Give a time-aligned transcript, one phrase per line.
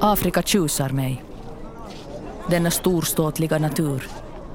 [0.00, 1.24] Afrika tjusar mig.
[2.50, 4.08] Denna storståtliga natur.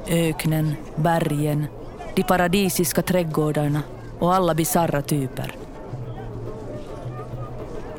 [0.07, 1.65] Öknen, bergen,
[2.15, 3.81] de paradisiska trädgårdarna
[4.20, 5.55] och alla bizarra typer.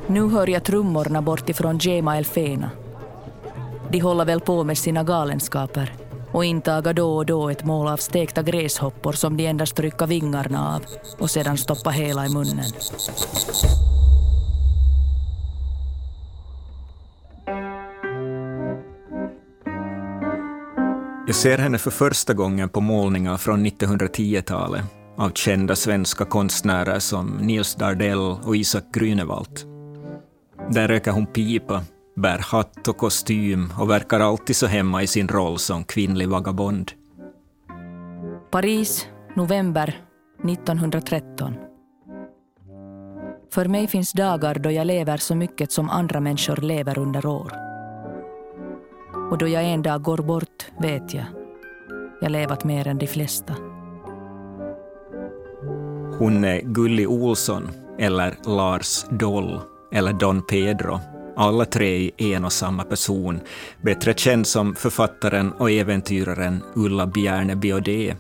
[0.07, 2.71] Nu hör jag trummorna bortifrån Jema El Fena.
[3.91, 5.93] De håller väl på med sina galenskaper
[6.33, 10.75] och intagar då och då ett mål av stekta gräshoppor som de endast trycker vingarna
[10.75, 10.83] av
[11.19, 12.65] och sedan stoppar hela i munnen.
[21.27, 24.85] Jag ser henne för första gången på målningar från 1910-talet
[25.17, 29.59] av kända svenska konstnärer som Nils Dardell och Isak Grünewald.
[30.71, 31.83] Där röker hon pipa,
[32.17, 36.93] bär hatt och kostym och verkar alltid så hemma i sin roll som kvinnlig vagabond.
[38.51, 40.01] Paris, november
[40.49, 41.55] 1913.
[43.53, 47.74] För mig finns dagar då jag lever så mycket som andra människor lever under år.
[49.31, 51.25] Och då jag en dag går bort vet jag.
[52.21, 53.55] Jag levat mer än de flesta.
[56.19, 59.61] Hon är Gulli Olsson, eller Lars Doll,
[59.93, 61.01] eller Don Pedro.
[61.37, 63.41] Alla tre i en och samma person,
[63.83, 68.15] bättre känd som författaren och äventyraren Ulla Bjärne Biodé.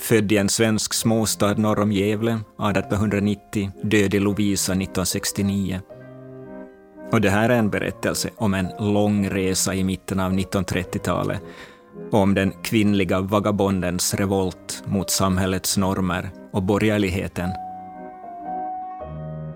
[0.00, 5.80] Född i en svensk småstad norr om Gävle 1890, död i Lovisa 1969.
[7.12, 11.42] Och det här är en berättelse om en lång resa i mitten av 1930-talet
[12.10, 17.50] och om den kvinnliga vagabondens revolt mot samhällets normer och borgerligheten.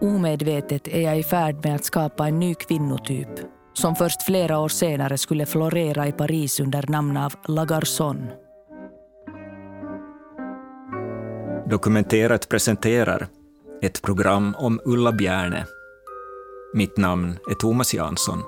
[0.01, 3.29] Omedvetet är jag i färd med att skapa en ny kvinnotyp
[3.73, 8.27] som först flera år senare skulle florera i Paris under namn av La Garçon.
[11.71, 13.29] Dokumenterat presenterar
[13.83, 15.67] ett program om Ulla Bjärne.
[16.73, 18.43] Mitt namn är Thomas Jansson.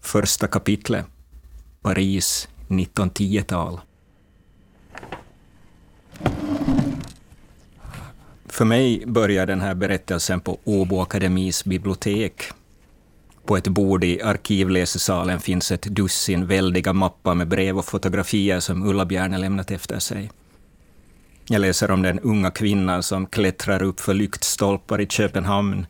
[0.00, 1.06] Första kapitlet
[1.82, 3.80] Paris 1910-tal.
[8.46, 12.42] För mig börjar den här berättelsen på Åbo Akademis bibliotek.
[13.44, 18.88] På ett bord i arkivläsesalen finns ett dussin väldiga mappar med brev och fotografier som
[18.88, 20.30] Ulla Bjärne lämnat efter sig.
[21.48, 25.86] Jag läser om den unga kvinnan som klättrar upp för lyktstolpar i Köpenhamn,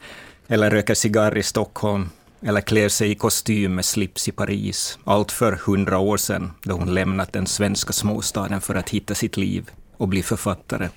[0.48, 2.10] eller röker cigarr i Stockholm,
[2.42, 6.74] eller klär sig i kostym med slips i Paris, allt för hundra år sedan, då
[6.74, 10.88] hon lämnat den svenska småstaden för att hitta sitt liv och bli författare.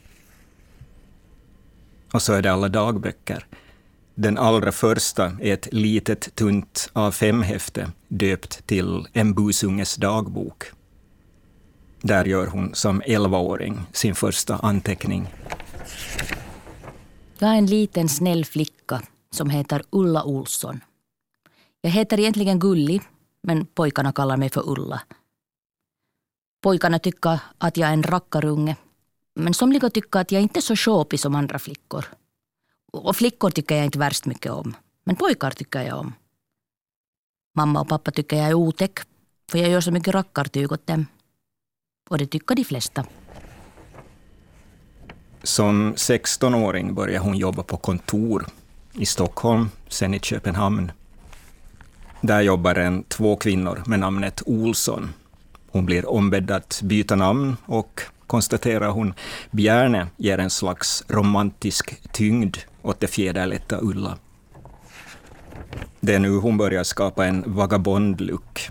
[2.14, 3.46] Och så är det alla dagböcker.
[4.16, 10.64] Den allra första är ett litet tunt A5-häfte döpt till En busunges dagbok.
[12.02, 15.28] Där gör hon som 11-åring sin första anteckning.
[17.40, 19.02] Jag är en liten snäll flicka
[19.32, 20.82] som heter Ulla Olsson.
[21.82, 23.02] Jag heter egentligen Gulli,
[23.44, 25.02] men pojkarna kallar mig för Ulla.
[26.62, 28.76] Pojkarna tycker att jag är en rackarunge,
[29.36, 32.06] men somliga tycker att jag inte är så sjåpig som andra flickor.
[32.92, 36.14] Och flickor tycker jag inte värst mycket om, men pojkar tycker jag om.
[37.56, 39.00] Mamma och pappa tycker jag är otäck,
[39.52, 41.06] för jag gör så mycket rackartyg åt dem.
[42.10, 43.06] Och det tycker de flesta.
[45.44, 48.46] Som 16-åring började hon jobba på kontor
[48.94, 50.92] i Stockholm, sen i Köpenhamn.
[52.22, 55.10] Där jobbar en två kvinnor med namnet Olsson.
[55.72, 59.14] Hon blir ombedd att byta namn och, konstaterar hon,
[59.52, 64.18] Bjärne ger en slags romantisk tyngd åt det fjäderlätta Ulla.
[66.00, 68.70] Det är nu hon börjar skapa en vagabond-look.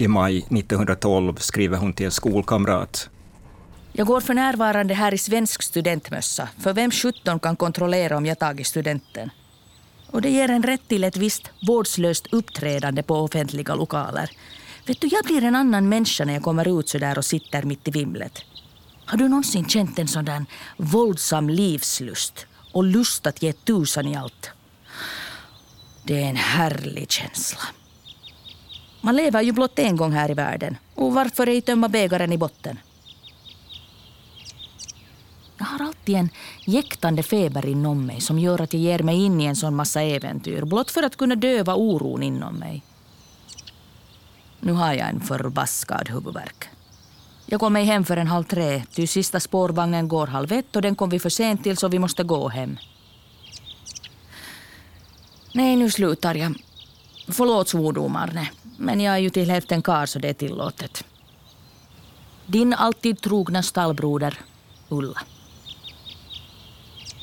[0.00, 3.10] I maj 1912 skriver hon till en skolkamrat.
[3.92, 8.38] Jag går för närvarande här i svensk studentmössa, för vem sjutton kan kontrollera om jag
[8.38, 9.30] tagit studenten?
[10.10, 14.30] Och det ger en rätt till ett visst vårdslöst uppträdande på offentliga lokaler.
[14.86, 17.62] Vet du, jag blir en annan människa när jag kommer ut så där och sitter
[17.62, 18.42] mitt i vimlet.
[19.04, 20.44] Har du någonsin känt en sån där
[20.76, 24.50] våldsam livslust och lust att ge tusan i allt?
[26.04, 27.60] Det är en härlig känsla.
[29.08, 30.76] Man lever ju blott en gång här i världen.
[30.94, 32.78] Och varför ej tömma bägaren i botten?
[35.58, 36.28] Jag har alltid en
[36.66, 40.02] jäktande feber inom mig som gör att jag ger mig in i en sån massa
[40.02, 42.82] äventyr blott för att kunna döva oron inom mig.
[44.60, 46.68] Nu har jag en förbaskad huvudvärk.
[47.46, 50.82] Jag kom mig hem för en halv tre, ty sista spårvagnen går halv ett och
[50.82, 52.76] den kom vi för sent till så vi måste gå hem.
[55.52, 56.54] Nej, nu slutar jag.
[57.28, 58.46] Förlåt svordomarna,
[58.78, 61.04] men jag är ju till hälften kar så det är tillåtet.
[62.46, 64.40] Din alltid trogna stallbroder,
[64.88, 65.20] Ulla.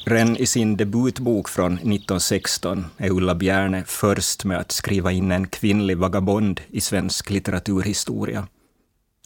[0.06, 5.48] Redan i sin debutbok från 1916 är Ulla Bjärne först med att skriva in en
[5.48, 8.48] kvinnlig vagabond i svensk litteraturhistoria.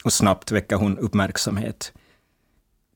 [0.04, 1.92] Och snabbt väcker hon uppmärksamhet.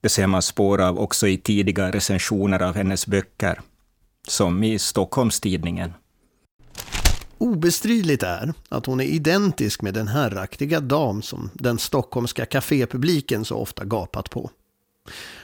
[0.00, 3.60] Det ser man spår av också i tidiga recensioner av hennes böcker,
[4.28, 5.92] som i Stockholms-Tidningen.
[7.38, 13.56] Obestridligt är att hon är identisk med den herraktiga dam som den stockholmska kafépubliken så
[13.56, 14.50] ofta gapat på.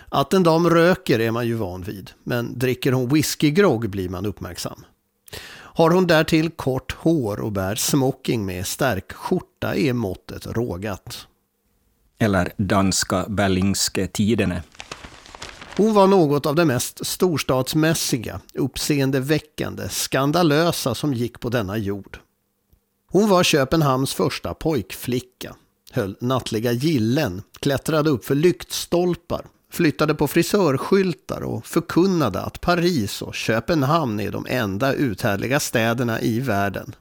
[0.09, 4.27] Att en dam röker är man ju van vid, men dricker hon whiskygrogg blir man
[4.27, 4.85] uppmärksam.
[5.53, 11.27] Har hon därtill kort hår och bär smoking med stärkskjorta är måttet rågat.
[12.19, 14.63] Eller danska Berlingske Tidene.
[15.81, 22.19] Hon var något av det mest storstadsmässiga, uppseendeväckande, skandalösa som gick på denna jord.
[23.07, 25.57] Hon var Köpenhamns första pojkflicka,
[25.91, 33.35] höll nattliga gillen, klättrade upp för lyktstolpar, flyttade på frisörskyltar och förkunnade att Paris och
[33.35, 36.95] Köpenhamn är de enda uthärdliga städerna i världen.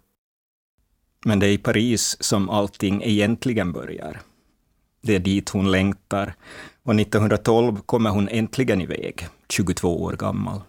[1.26, 4.22] Men det är i Paris som allting egentligen börjar.
[5.02, 6.36] Det är dit hon längtar
[6.84, 10.62] och 1912 kommer hon äntligen iväg, 22 år gammal.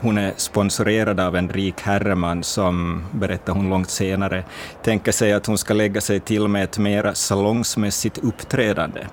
[0.00, 4.44] Hon är sponsorerad av en rik herreman som, berättar hon långt senare,
[4.82, 9.06] tänker sig att hon ska lägga sig till med ett mera salongsmässigt uppträdande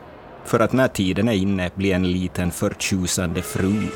[0.44, 3.88] för att när tiden är inne bli en liten förtjusande fru.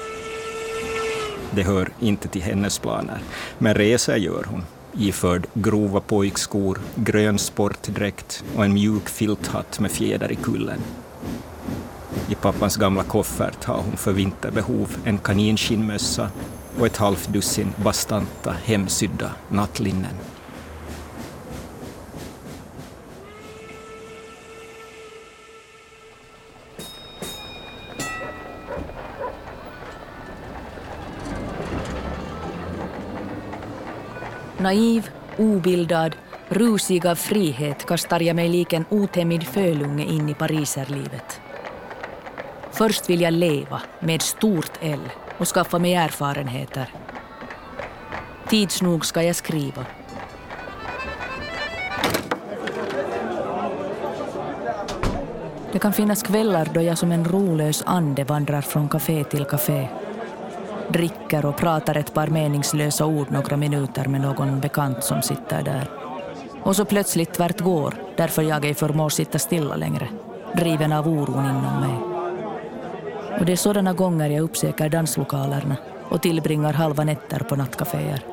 [1.52, 3.18] Det hör inte till hennes planer,
[3.58, 4.64] men resor gör hon
[4.98, 10.80] iförd grova pojkskor, grön sportdräkt och en mjuk filthatt med fjäder i kullen.
[12.30, 16.32] I pappans gamla koffert har hon för vinterbehov en kaninskinnmössa
[16.80, 20.16] och ett halvt dussin bastanta hemsydda nattlinnen.
[34.60, 36.16] Naiv, obildad,
[36.50, 41.42] rusig av frihet kastar jag mig lik en otämjd fölunge in i pariserlivet.
[42.72, 45.00] Först vill jag leva med stort L
[45.38, 46.90] och skaffa mig erfarenheter.
[48.50, 49.86] Tids nog ska jag skriva.
[55.72, 59.88] Det kan finnas kvällar då jag som en rolös ande vandrar från kafé till kafé
[60.90, 65.90] dricker och pratar ett par meningslösa ord några minuter med någon bekant som sitter där.
[66.64, 70.08] Och så plötsligt tvärt går, därför jag ej förmår sitta stilla längre,
[70.56, 72.20] driven av oron inom mig.
[73.40, 75.78] Och det är sådana gånger jag uppsöker danslokalerna
[76.10, 78.24] och tillbringar halva nätter på nattkaféer.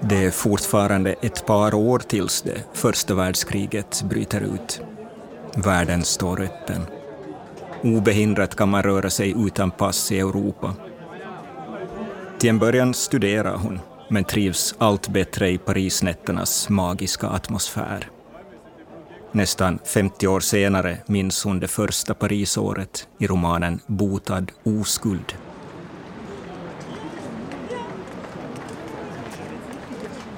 [0.00, 4.80] Det är fortfarande ett par år tills det första världskriget bryter ut.
[5.54, 6.86] Världen står öppen.
[7.84, 10.74] Obehindrat kan man röra sig utan pass i Europa.
[12.38, 18.08] Till en början studerar hon, men trivs allt bättre i Parisnätternas magiska atmosfär.
[19.32, 25.34] Nästan 50 år senare minns hon det första Parisåret i romanen Botad oskuld.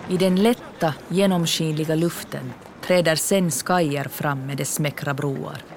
[0.09, 2.53] I den lätta, genomskinliga luften
[2.87, 5.76] träder sen skajer fram med dess smäckra broar.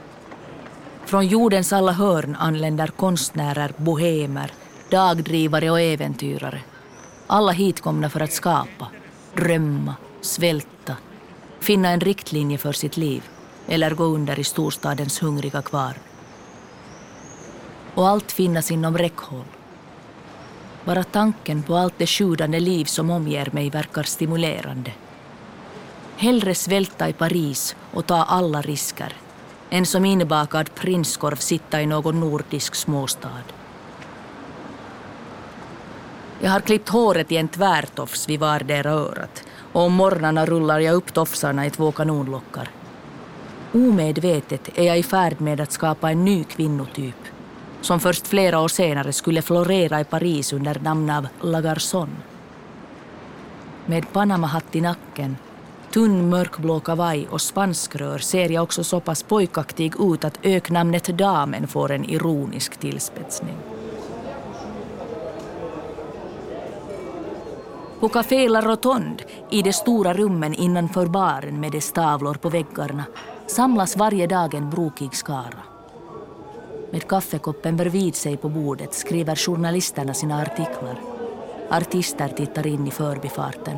[1.09, 4.51] Från jordens alla hörn anländer konstnärer, bohemer,
[4.89, 6.61] dagdrivare och äventyrare.
[7.27, 8.87] Alla hitkomna för att skapa,
[9.35, 10.95] drömma, svälta,
[11.59, 13.23] finna en riktlinje för sitt liv
[13.67, 15.93] eller gå under i storstadens hungriga kvarn.
[17.95, 19.45] Och allt finnas inom räckhåll.
[20.85, 24.91] Bara tanken på allt det sjudande liv som omger mig verkar stimulerande.
[26.17, 29.13] Hellre svälta i Paris och ta alla risker
[29.69, 33.43] en som inbakad prinskorv sitta i någon nordisk småstad.
[36.39, 40.95] Jag har klippt håret i en tvärtofs vid vardera örat och om morgnarna rullar jag
[40.95, 42.69] upp tofsarna i två kanonlockar.
[43.73, 47.15] Omedvetet är jag i färd med att skapa en ny kvinnotyp
[47.81, 52.09] som först flera år senare skulle florera i Paris under namn av La Garçon.
[53.85, 55.37] Med Panama-hatt i nacken
[55.93, 61.67] tunn mörkblå kavaj och spanskrör ser jag också så pass pojkaktig ut att öknamnet Damen
[61.67, 63.55] får en ironisk tillspetsning.
[67.99, 73.03] På Café La Rotonde, i de stora rummen innanför baren med dess tavlor på väggarna,
[73.47, 75.63] samlas varje dag en brokig skara.
[76.91, 81.01] Med kaffekoppen bredvid sig på bordet skriver journalisterna sina artiklar.
[81.69, 83.77] Artister tittar in i förbifarten.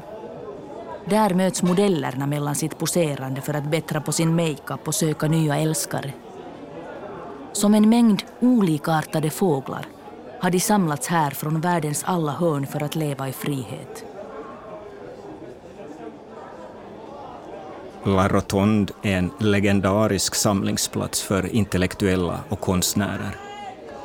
[1.05, 5.57] Där möts modellerna mellan sitt poserande för att bättra på sin makeup och söka nya
[5.57, 6.13] älskare.
[7.51, 9.85] Som en mängd olikartade fåglar
[10.39, 14.05] har de samlats här från världens alla hörn för att leva i frihet.
[18.03, 23.35] La Rotonde är en legendarisk samlingsplats för intellektuella och konstnärer.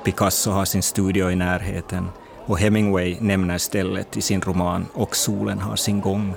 [0.04, 2.08] Picasso har sin studio i närheten
[2.46, 6.34] och Hemingway nämner stället i sin roman Och solen har sin gång.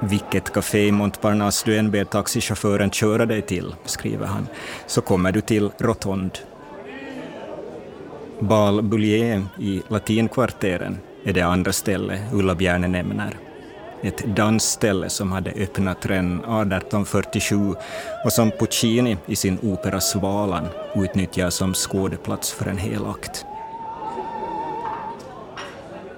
[0.00, 4.46] Vilket café i Montparnasse du än ber taxichauffören köra dig till, skriver han,
[4.86, 6.38] så kommer du till Rotonde.
[8.40, 13.36] Bal Bullier i latinkvarteren är det andra ställe Ulla Bjärne nämner.
[14.02, 17.74] Ett dansställe som hade öppnat redan 1847
[18.24, 23.44] och som Puccini i sin opera Svalan utnyttjar som skådeplats för en hel akt.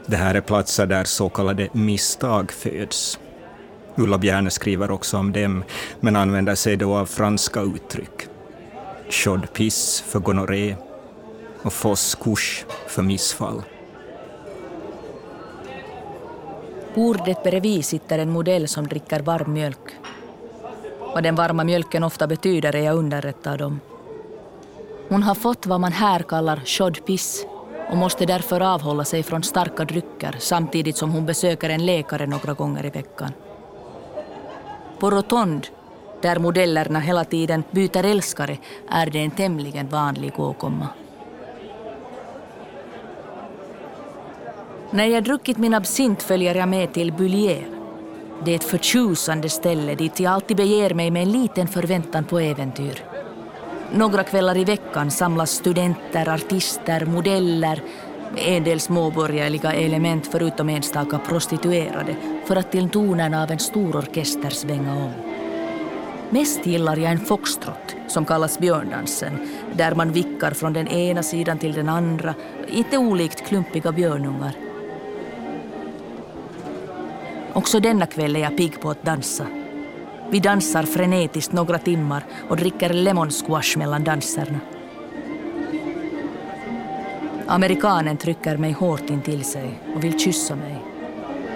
[0.06, 3.18] Det här är platser där så kallade misstag föds.
[4.00, 5.64] Ulla Bjärne skriver också om dem,
[6.00, 8.28] men använder sig då av franska uttryck.
[9.08, 10.76] Chaude piss för gonorré
[11.62, 12.16] och foss
[12.86, 13.62] för missfall.
[16.94, 19.96] Bordet bredvid sitter en modell som dricker varm mjölk.
[21.14, 23.80] Vad den varma mjölken ofta betyder är jag underrättad om.
[25.08, 27.46] Hon har fått vad man här kallar chaude piss
[27.90, 32.52] och måste därför avhålla sig från starka drycker samtidigt som hon besöker en läkare några
[32.52, 33.32] gånger i veckan.
[35.00, 35.66] På Rotond,
[36.20, 40.88] där modellerna hela tiden byter älskare, är det en tämligen vanlig åkomma.
[44.90, 47.66] När jag druckit min absint följer jag med till Bullier.
[48.44, 52.38] Det är ett förtjusande ställe dit jag alltid beger mig med en liten förväntan på
[52.38, 53.04] äventyr.
[53.92, 57.82] Några kvällar i veckan samlas studenter, artister, modeller,
[58.36, 64.50] en del småborgerliga element förutom enstaka prostituerade för att till tonerna av en stor orkester
[64.50, 65.12] svänga om.
[66.30, 71.58] Mest gillar jag en foxtrot som kallas björndansen där man vickar från den ena sidan
[71.58, 72.34] till den andra,
[72.68, 74.52] inte olikt klumpiga björnungar.
[77.52, 79.46] Också denna kväll är jag pigg på att dansa.
[80.30, 84.60] Vi dansar frenetiskt några timmar och dricker lemon squash mellan danserna.
[87.50, 90.84] Amerikanen trycker mig hårt in till sig och vill kyssa mig.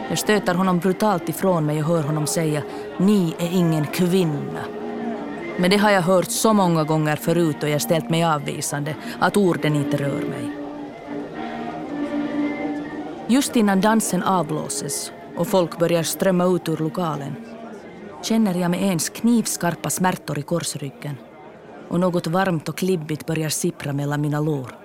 [0.08, 2.62] Jag stöter honom brutalt ifrån mig och hör honom säga
[2.98, 4.64] ”Ni är ingen kvinna”.
[5.56, 9.36] Men det har jag hört så många gånger förut och jag ställt mig avvisande att
[9.36, 10.56] orden inte rör mig.
[13.26, 17.34] Just innan dansen avblåses och folk börjar strömma ut ur lokalen
[18.22, 21.16] känner jag med ens knivskarpa smärtor i korsryggen
[21.88, 24.83] och något varmt och klibbigt börjar sippra mellan mina lår.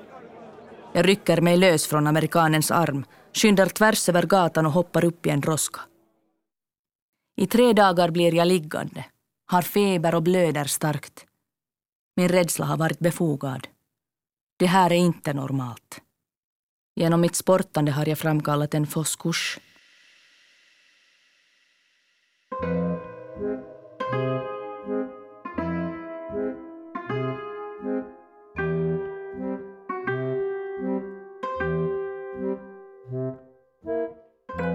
[0.94, 5.30] Jag rycker mig lös från amerikanens arm, skyndar tvärs över gatan och hoppar upp i
[5.30, 5.80] en droska.
[7.42, 9.06] I tre dagar blir jag liggande,
[9.46, 11.26] har feber och blöder starkt.
[12.16, 13.68] Min rädsla har varit befogad.
[14.60, 16.02] Det här är inte normalt.
[16.96, 19.60] Genom mitt sportande har jag framkallat en foskurs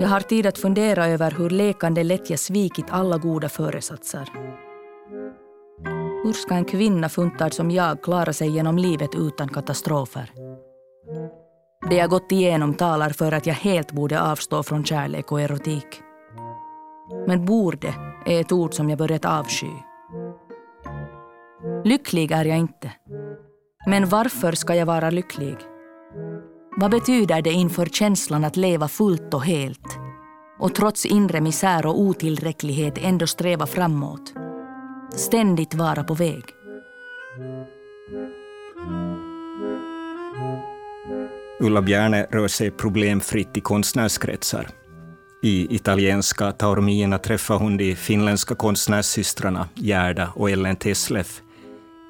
[0.04, 4.28] Jag har tid att fundera över hur lekande lätt jag svikit alla goda föresatser.
[6.24, 10.30] Hur ska en kvinna funtad som jag klara sig genom livet utan katastrofer?
[11.90, 16.02] Det jag gått igenom talar för att jag helt borde avstå från kärlek och erotik.
[17.26, 17.94] Men borde
[18.26, 19.70] är ett ord som jag börjat avsky.
[21.84, 22.92] Lycklig är jag inte.
[23.86, 25.56] Men varför ska jag vara lycklig?
[26.76, 29.98] Vad betyder det inför känslan att leva fullt och helt
[30.58, 34.32] och trots inre misär och otillräcklighet ändå sträva framåt?
[35.16, 36.44] Ständigt vara på väg.
[41.60, 44.68] Ulla Bjärne rör sig problemfritt i konstnärskretsar.
[45.42, 51.42] I italienska Taormina träffar hon de finländska konstnärssystrarna Gerda och Ellen Tesleff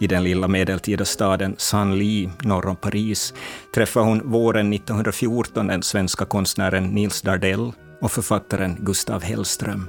[0.04, 3.34] i den lilla medeltida staden Saint-Ly norr om Paris
[3.74, 9.88] träffar hon våren 1914 den svenska konstnären Nils Dardell och författaren Gustav Hellström.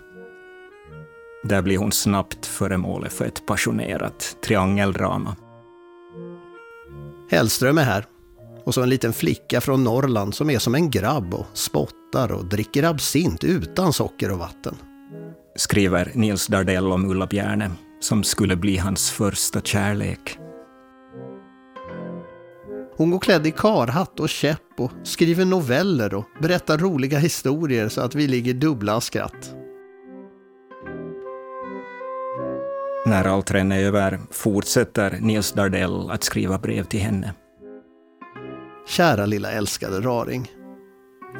[1.43, 5.35] Där blir hon snabbt föremålet för ett passionerat triangeldrama.
[7.31, 8.05] Hellström är här.
[8.65, 12.45] Och så en liten flicka från Norrland som är som en grabb och spottar och
[12.45, 14.75] dricker absint utan socker och vatten.
[15.55, 17.71] Skriver Nils Dardell om Ulla Bjärne
[18.05, 20.39] som skulle bli hans första kärlek.
[22.97, 28.01] Hon går klädd i karhatt och käpp och skriver noveller och berättar roliga historier så
[28.01, 29.55] att vi ligger dubbla av skratt.
[33.05, 37.33] När allt redan är över fortsätter Nils Dardell att skriva brev till henne.
[38.87, 40.51] Kära lilla älskade raring.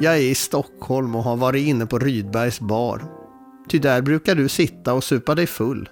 [0.00, 3.02] Jag är i Stockholm och har varit inne på Rydbergs bar.
[3.68, 5.88] Ty där brukar du sitta och supa dig full.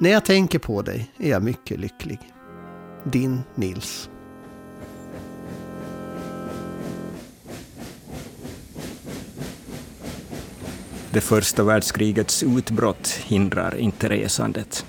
[0.00, 2.18] När jag tänker på dig är jag mycket lycklig.
[3.04, 4.10] Din Nils.
[11.10, 14.86] Det första världskrigets utbrott hindrar inte resandet.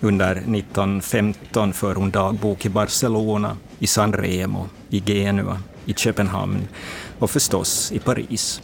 [0.00, 6.68] Under 1915 för hon dagbok i Barcelona, i San Remo, i Genua, i Köpenhamn
[7.18, 8.62] och förstås i Paris.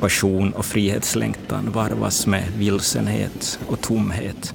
[0.00, 4.54] Passion och frihetslängtan varvas med vilsenhet och tomhet.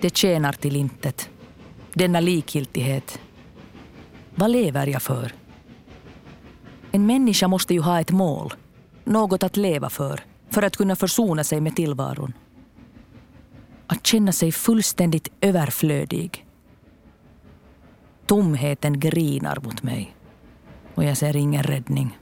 [0.00, 1.30] Det tjänar till intet.
[1.94, 3.20] Denna likgiltighet.
[4.34, 5.32] Vad lever jag för?
[6.92, 8.52] En människa måste ju ha ett mål,
[9.04, 12.32] något att leva för, för att kunna försona sig med tillvaron.
[13.86, 16.46] Att känna sig fullständigt överflödig.
[18.26, 20.16] Tomheten grinar mot mig
[20.94, 22.18] och jag ser ingen räddning.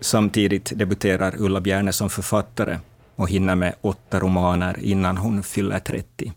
[0.00, 2.78] Samtidigt debuterar Ulla Bjärne som författare
[3.16, 6.32] och hinner med åtta romaner innan hon fyller 30.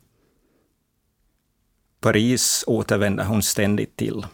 [2.01, 4.25] Paris återvänder hon ständigt till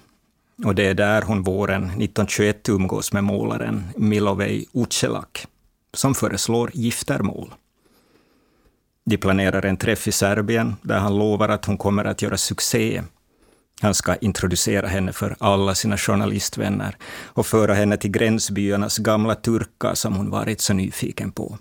[0.64, 5.48] och det är där hon våren 1921 umgås med målaren Milovej Ucelak,
[5.94, 7.54] som föreslår giftermål.
[9.06, 13.04] De planerar en träff i Serbien där han lovar att hon kommer att göra succé.
[13.82, 19.94] Han ska introducera henne för alla sina journalistvänner och föra henne till gränsbyarnas gamla turkar
[19.94, 21.58] som hon varit så nyfiken på.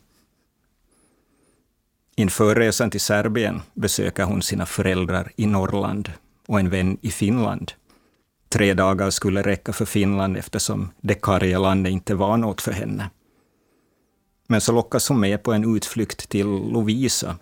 [2.16, 6.12] Inför resan till Serbien besöker hon sina föräldrar i Norrland
[6.46, 7.72] och en vän i Finland
[8.54, 13.10] tre dagar skulle räcka för Finland eftersom det karga landet inte var något för henne.
[14.48, 17.36] Men så lockas hon med på en utflykt till Lovisa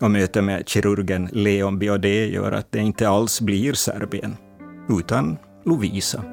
[0.00, 4.36] och mötet med kirurgen Leon Biaudet gör att det inte alls blir Serbien,
[4.88, 6.24] utan Lovisa.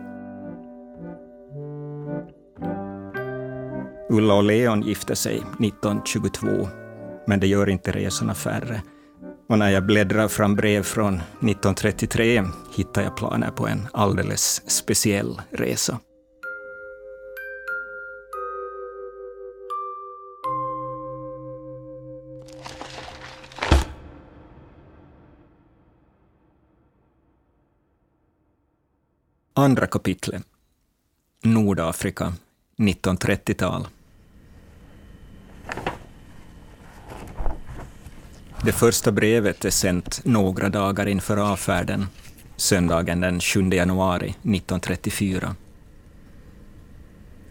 [4.10, 6.48] Ulla och Leon gifte sig 1922,
[7.28, 8.82] men det gör inte resorna färre.
[9.50, 12.44] Och när jag bläddrar fram brev från 1933
[12.76, 16.00] hittar jag planer på en alldeles speciell resa.
[29.58, 30.44] Andra kapitlet.
[31.44, 32.34] Nordafrika,
[32.78, 33.88] 1930-tal.
[38.64, 42.08] Det första brevet är sänt några dagar inför avfärden,
[42.56, 45.56] söndagen den 7 januari 1934.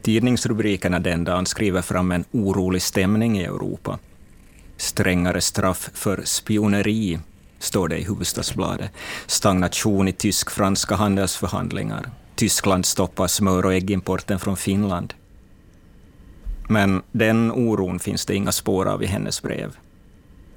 [0.03, 3.99] Tidningsrubrikerna den dagen skriver fram en orolig stämning i Europa.
[4.77, 7.19] Strängare straff för spioneri,
[7.65, 8.91] står det i Hufvudstadsbladet.
[9.27, 12.11] Stagnation i tysk-franska handelsförhandlingar.
[12.35, 15.15] Tyskland stoppar smör och äggimporten från Finland.
[16.69, 19.77] Men den oron finns det inga spår av i hennes brev.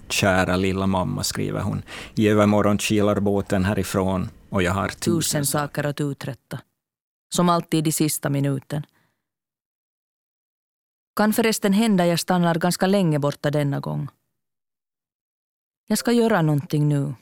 [0.10, 1.82] Kära lilla mamma, skriver hon.
[2.16, 6.60] I övermorgon kilar båten härifrån och jag har tusen, tusen saker att uträtta.
[7.36, 8.86] Som alltid i sista minuten.
[11.16, 14.08] Kan förresten hända jag stannar ganska länge borta denna gång.
[15.90, 17.16] Jag ska göra någonting nu.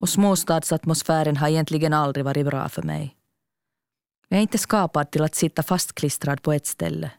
[0.00, 3.16] Och småstadsatmosfären har egentligen aldrig varit bra för mig.
[4.28, 7.10] Jag är inte skapad till att sitta fastklistrad på ett ställe.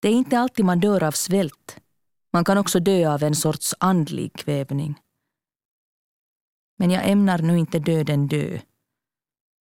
[0.00, 1.80] Det är inte alltid man dör av svält.
[2.32, 5.00] Man kan också dö av en sorts andlig kvävning.
[6.78, 8.58] Men jag ämnar nu inte döden dö.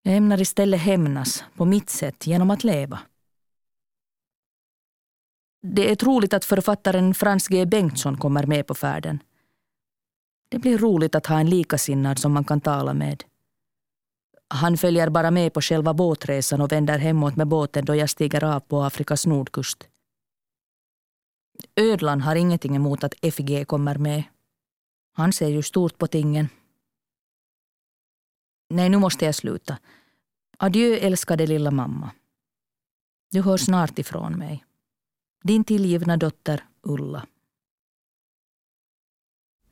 [0.02, 3.00] Jag ämnar istället hämnas på mitt sätt genom att leva.
[5.62, 9.22] Det är troligt att författaren Frans G Bengtsson kommer med på färden.
[10.48, 13.24] Det blir roligt att ha en likasinnad som man kan tala med.
[14.48, 18.44] Han följer bara med på själva båtresan och vänder hemåt med båten då jag stiger
[18.44, 19.88] av på Afrikas nordkust.
[21.76, 24.22] Ödlan har ingenting emot att FG kommer med.
[25.12, 26.48] Han ser ju stort på tingen.
[28.70, 29.78] Nej, nu måste jag sluta.
[30.58, 32.10] Adjö älskade lilla mamma.
[33.30, 34.64] Du hör snart ifrån mig.
[35.42, 37.26] Din tillgivna dotter Ulla.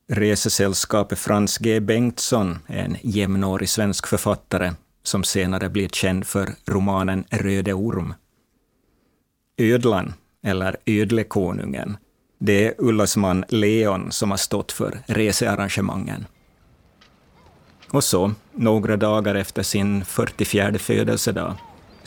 [0.09, 7.25] Resesällskapet Frans G Bengtsson är en jämnårig svensk författare som senare blir känd för romanen
[7.31, 8.15] Röde orm.
[9.57, 11.97] Ödlan, eller Ödlekonungen,
[12.39, 16.27] det är Ullas man Leon som har stått för researrangemangen.
[17.91, 21.55] Och så, några dagar efter sin 44 födelsedag,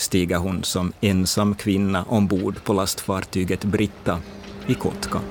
[0.01, 4.19] stiger hon som ensam kvinna ombord på lastfartyget Britta
[4.67, 5.21] i Kotka.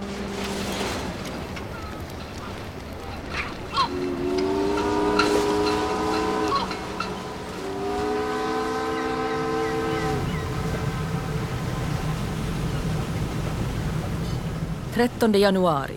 [14.94, 15.94] Trettonde januari.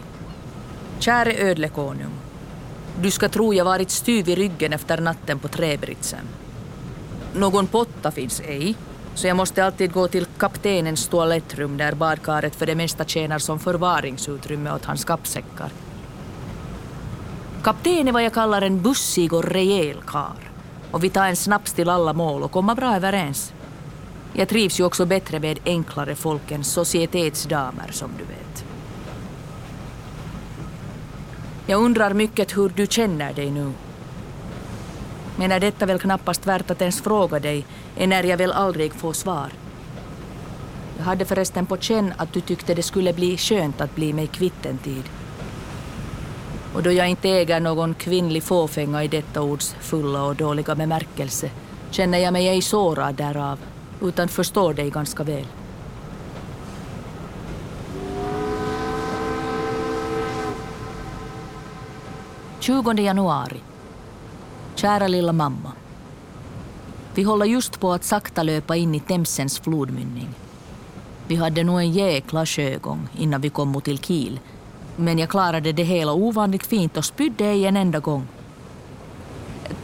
[0.99, 2.13] Käre ödlekonung.
[3.01, 6.27] Du ska tro jag varit styv i ryggen efter natten på träbritsen.
[7.35, 8.75] Någon potta finns ej,
[9.15, 13.59] så jag måste alltid gå till kaptenens toalettrum där badkaret för det mesta tjänar som
[13.59, 15.69] förvaringsutrymme åt hans kappsäckar.
[17.63, 20.51] Kapten är vad jag kallar en bussig och rejäl kar.
[20.91, 23.53] Och vi tar en snaps till alla mål och kommer bra överens.
[24.33, 28.65] Jag trivs ju också bättre med enklare folk än societetsdamer som du vet.
[31.67, 33.71] Jag undrar mycket hur du känner dig nu.
[35.35, 37.65] Men är detta väl knappast värt att ens fråga dig,
[37.97, 39.49] när jag väl aldrig får svar.
[40.97, 44.27] Jag hade förresten på känn att du tyckte det skulle bli skönt att bli mig
[44.27, 45.03] kvitt en tid.
[46.73, 51.49] Och då jag inte äger någon kvinnlig fåfänga i detta ords fulla och dåliga bemärkelse
[51.91, 53.59] känner jag mig ej sårad därav,
[54.01, 55.45] utan förstår dig ganska väl.
[62.59, 63.72] 20 januari.
[64.83, 65.71] Kära lilla mamma.
[67.15, 70.29] Vi håller just på att sakta löpa in i Themsens flodmynning.
[71.27, 74.39] Vi hade nog en jäkla sjögång innan vi kom mot till Kiel.
[74.95, 78.27] Men jag klarade det hela ovanligt fint och spydde ej en enda gång.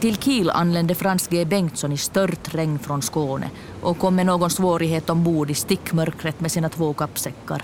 [0.00, 3.50] Till Kiel anlände Frans G Bengtsson i stört regn från Skåne
[3.82, 7.62] och kom med någon svårighet ombord i stickmörkret med sina två kappsäckar.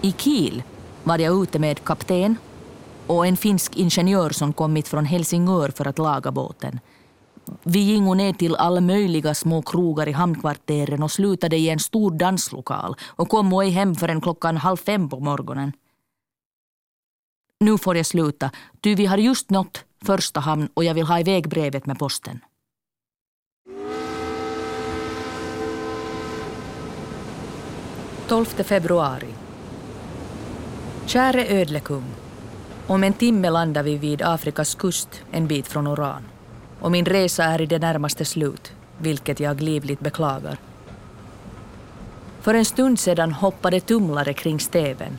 [0.00, 0.62] I Kiel
[1.02, 2.36] var jag ute med kapten
[3.06, 6.80] och en finsk ingenjör som kommit från Helsingör för att laga båten.
[7.62, 12.10] Vi gingo ner till alla möjliga små krogar i hamnkvarteren och slutade i en stor
[12.10, 15.72] danslokal och kom ej hem förrän klockan halv fem på morgonen.
[17.60, 21.20] Nu får jag sluta, ty vi har just nått första hamn och jag vill ha
[21.20, 22.40] iväg brevet med posten.
[28.28, 29.34] Tolfte februari.
[31.06, 32.23] Käre ödlekung.
[32.86, 36.22] Om en timme landar vi vid Afrikas kust en bit från Oran.
[36.80, 40.58] Och min resa är i det närmaste slut, vilket jag livligt beklagar.
[42.40, 45.18] För en stund sedan hoppade tumlare kring stäven.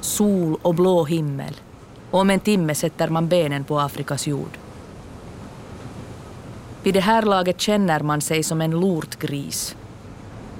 [0.00, 1.54] Sol och blå himmel.
[2.10, 4.58] Och om en timme sätter man benen på Afrikas jord.
[6.82, 9.76] Vid det här laget känner man sig som en lortgris.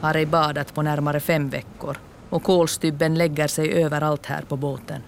[0.01, 1.97] Har ej badat på närmare fem veckor
[2.31, 5.03] och kolstybben lägger sig överallt här på båten.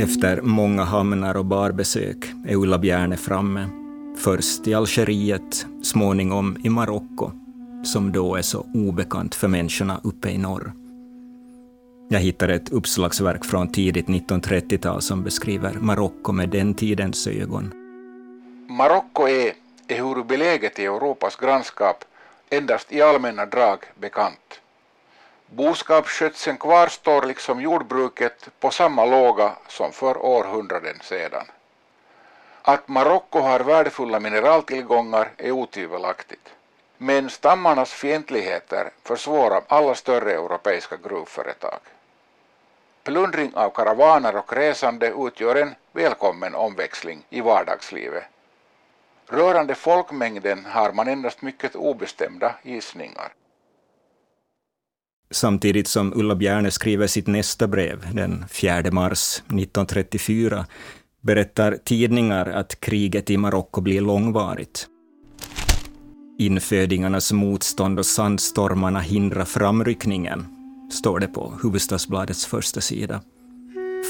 [0.00, 3.68] Efter många hamnar och barbesök är Ulla Bjärne framme.
[4.16, 7.30] Först i Algeriet, småningom i Marocko,
[7.84, 10.72] som då är så obekant för människorna uppe i norr.
[12.08, 17.72] Jag hittade ett uppslagsverk från tidigt 1930-tal som beskriver Marocko med den tidens ögon.
[18.68, 19.52] Marocko är,
[19.88, 22.04] ehuru beläget i Europas grannskap,
[22.50, 24.60] endast i allmänna drag bekant.
[25.52, 31.46] Boskapsskötseln kvarstår liksom jordbruket på samma låga som för århundraden sedan.
[32.62, 36.48] Att Marocko har värdefulla mineraltillgångar är otvivelaktigt.
[36.98, 41.80] Men stammarnas fientligheter försvårar alla större europeiska gruvföretag.
[43.02, 48.24] Plundring av karavaner och resande utgör en välkommen omväxling i vardagslivet.
[49.26, 53.32] Rörande folkmängden har man endast mycket obestämda gissningar.
[55.32, 60.66] Samtidigt som Ulla Bjärne skriver sitt nästa brev den 4 mars 1934
[61.20, 64.86] berättar tidningar att kriget i Marocko blir långvarigt.
[66.38, 70.46] Infödingarnas motstånd och sandstormarna hindrar framryckningen,
[70.92, 73.20] står det på Hufvudstadsbladets första sida.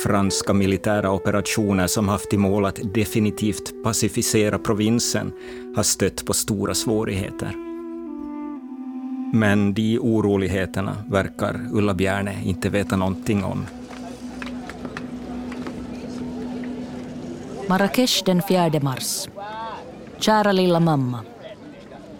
[0.04, 5.32] Franska militära operationer som haft till mål att definitivt pacificera provinsen
[5.76, 7.69] har stött på stora svårigheter.
[9.32, 13.66] Men de oroligheterna verkar Ulla Bjärne inte veta någonting om.
[17.68, 19.28] Marrakesh den 4 mars.
[20.18, 21.20] Kära lilla mamma.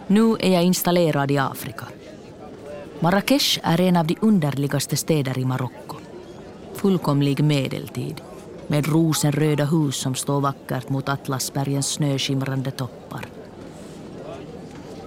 [0.07, 1.85] Nu är jag installerad i Afrika.
[2.99, 5.95] Marrakesh är en av de underligaste städer i Marocko.
[6.73, 8.21] Fullkomlig medeltid
[8.67, 13.25] med rosenröda hus som står vackert mot Atlasbergens snöskimrande toppar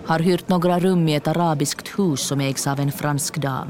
[0.07, 3.69] har hyrt några rum i ett arabiskt hus som ägs av en fransk dam.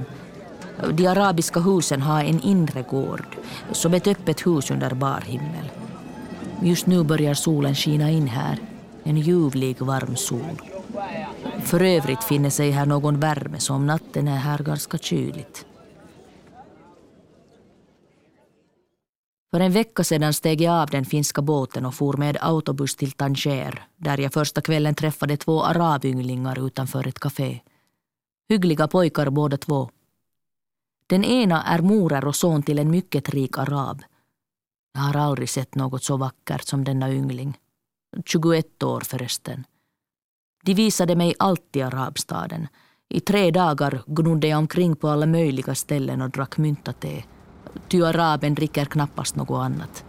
[0.93, 3.37] De arabiska husen har en inre gård,
[3.73, 5.71] som ett öppet hus under bar himmel.
[6.63, 8.59] Just nu börjar solen skina in här,
[9.03, 10.63] en ljuvlig varm sol.
[11.63, 15.67] För övrigt finner sig här någon värme, så om natten är här ganska kyligt.
[19.55, 23.13] För en vecka sedan steg jag av den finska båten och for med autobuss till
[23.13, 27.61] Tanger där jag första kvällen träffade två arabynglingar utanför ett café.
[28.49, 29.91] Hyggliga pojkar båda två.
[31.07, 34.03] Den ena är morer och son till en mycket rik arab.
[34.95, 37.59] Jag har aldrig sett något så vackert som denna yngling.
[38.25, 39.65] 21 år förresten.
[40.65, 42.69] De visade mig allt i arabstaden.
[43.09, 47.25] I tre dagar gnodde jag omkring på alla möjliga ställen och drack myntate
[47.89, 50.05] ty araben dricker knappast något annat.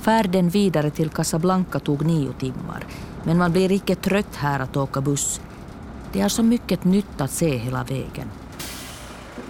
[0.00, 2.86] Färden vidare till Casablanca tog nio timmar,
[3.24, 5.40] men man blir icke trött här att åka buss.
[6.12, 8.30] Det är så mycket nytt att se hela vägen.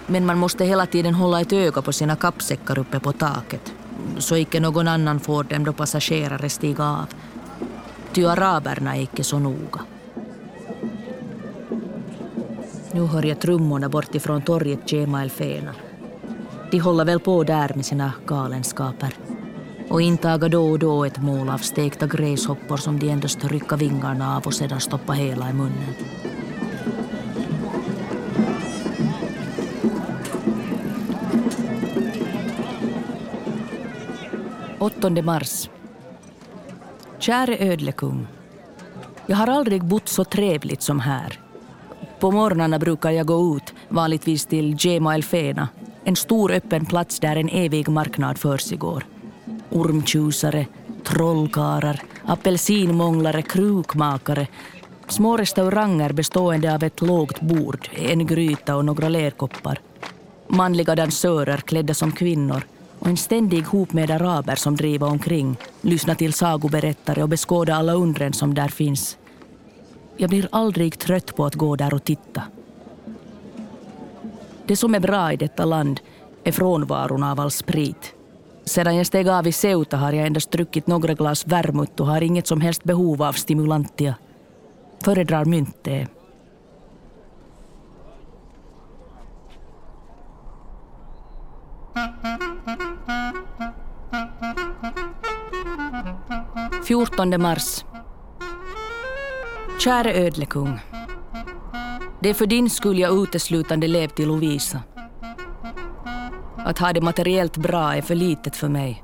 [0.07, 3.73] Men man måste hela tiden hålla ett öga på sina kappsäckar uppe på taket,
[4.17, 7.07] så icke någon annan får dem då passagerare stiga av.
[8.13, 9.79] Ty araberna är icke så noga.
[12.91, 15.75] Nu hör jag trummorna bortifrån torget Gemal Fena.
[16.71, 19.13] De håller väl på där med sina galenskaper
[19.89, 24.37] och intaga då och då ett mål av stekta gräshoppor som de endast rycka vingarna
[24.37, 25.93] av och sedan stoppa hela i munnen.
[34.79, 35.69] Åttonde mars.
[37.19, 38.27] Käre ödlekung.
[39.25, 41.48] Jag har aldrig bott så trevligt som här.
[42.19, 45.67] På morgnarna brukar jag gå ut, vanligtvis till Gema El Fena,
[46.03, 49.05] en stor öppen plats där en evig marknad försiggår.
[49.69, 50.65] Ormtjusare,
[51.03, 54.47] trollkarlar, apelsinmånglare, krukmakare,
[55.07, 59.79] små restauranger bestående av ett lågt bord, en gryta och några lerkoppar.
[60.47, 62.63] Manliga dansörer klädda som kvinnor
[62.99, 67.93] och en ständig hop med araber som driver omkring, lyssnar till sagoberättare och beskådar alla
[67.93, 69.17] undren som där finns.
[70.21, 72.43] Jag blir aldrig trött på att gå där och titta.
[74.65, 75.99] Det som är bra i detta land
[76.43, 78.13] är frånvaron av all sprit.
[78.65, 82.21] Sedan jag steg av i Ceuta har jag endast druckit några glas vermouth och har
[82.21, 84.15] inget som helst behov av stimulantia.
[85.03, 86.07] Föredrar myntte.
[96.87, 97.83] Fjortonde mars
[99.79, 100.79] Käre ödlekung.
[102.21, 104.83] Det är för din skull jag uteslutande levt i Lovisa.
[106.57, 109.03] Att ha det materiellt bra är för litet för mig.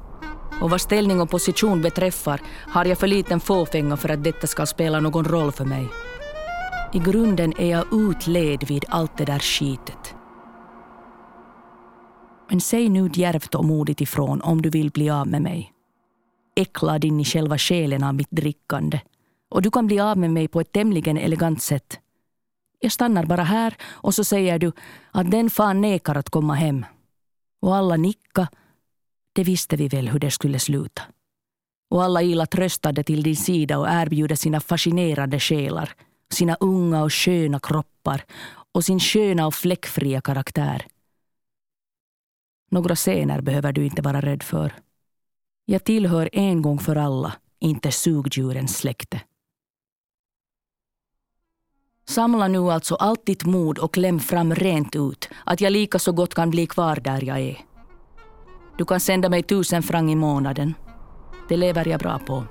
[0.61, 4.65] Och vad ställning och position beträffar har jag för liten fåfänga för att detta ska
[4.65, 5.87] spela någon roll för mig.
[6.93, 10.15] I grunden är jag utled vid allt det där skitet.
[12.49, 15.71] Men säg nu djärvt och modigt ifrån om du vill bli av med mig.
[16.55, 18.99] Äckla din i själva själen av mitt drickande
[19.49, 21.99] och du kan bli av med mig på ett tämligen elegant sätt.
[22.79, 24.71] Jag stannar bara här och så säger du
[25.11, 26.85] att den fan nekar att komma hem.
[27.61, 28.47] Och alla nicka.
[29.33, 31.01] Det visste vi väl hur det skulle sluta.
[31.89, 35.93] Och alla illa tröstade till din sida och erbjuder sina fascinerande själar,
[36.31, 38.25] sina unga och sköna kroppar
[38.71, 40.87] och sin sköna och fläckfria karaktär.
[42.71, 44.73] Några scener behöver du inte vara rädd för.
[45.65, 49.21] Jag tillhör en gång för alla inte sugdjurens släkte.
[52.07, 56.11] Samla nu alltså allt ditt mod och kläm fram rent ut att jag lika så
[56.11, 57.57] gott kan bli kvar där jag är.
[58.77, 60.73] Du kan sända mig tusen franc i månaden.
[61.49, 62.43] Det lever jag bra på.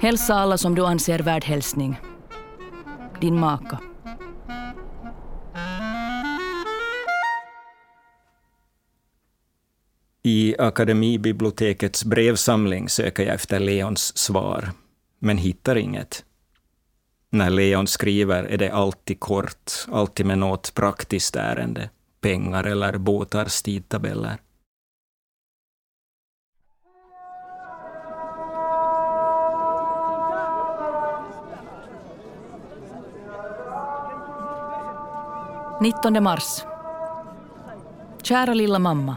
[0.00, 2.00] Hälsa alla som du anser värd hälsning.
[3.20, 3.78] Din maka.
[10.22, 14.70] I Akademibibliotekets brevsamling söker jag efter Leons svar,
[15.18, 16.24] men hittar inget.
[17.30, 23.62] När Leon skriver är det alltid kort, alltid med något praktiskt ärende, pengar eller båtars
[23.62, 24.36] tidtabeller.
[35.80, 36.64] –19 mars.
[38.22, 39.16] Kära lilla mamma.